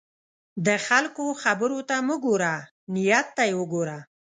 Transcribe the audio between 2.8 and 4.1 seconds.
نیت ته یې وګوره.